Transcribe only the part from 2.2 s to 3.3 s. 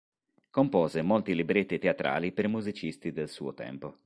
per musicisti del